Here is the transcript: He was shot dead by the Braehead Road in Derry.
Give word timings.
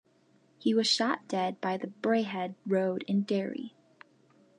He 0.57 0.73
was 0.73 0.87
shot 0.87 1.27
dead 1.27 1.61
by 1.61 1.77
the 1.77 1.85
Braehead 1.85 2.55
Road 2.65 3.03
in 3.07 3.21
Derry. 3.21 3.75